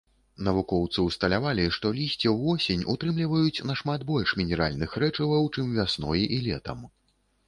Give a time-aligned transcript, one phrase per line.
[0.45, 6.79] Навукоўцы ўсталявалі, што лісце ўвосень утрымліваюць нашмат больш мінеральных рэчываў, чым вясной і летам.